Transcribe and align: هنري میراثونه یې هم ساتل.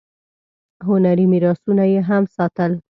هنري 0.87 1.25
میراثونه 1.31 1.83
یې 1.93 1.99
هم 2.09 2.23
ساتل. 2.35 2.71